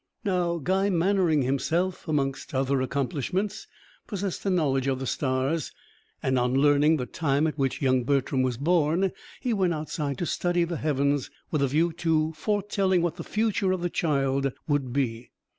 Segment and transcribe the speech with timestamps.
[0.23, 3.67] Now Guy Mannering himself, amongst other accomplishments,
[4.07, 5.71] possessed a knowledge of the stars;
[6.23, 9.11] and on learning the time at which young Bertram was born,
[9.41, 13.71] he went outside to study the heavens, with a view to foretelling what the future
[13.71, 15.29] of the child would be.